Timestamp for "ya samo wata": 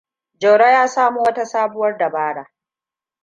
0.69-1.45